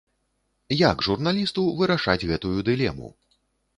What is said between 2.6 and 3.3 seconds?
дылему?